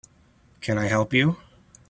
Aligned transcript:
Can 0.61 0.79
I 0.79 0.87
help 0.87 1.13
you? 1.13 1.37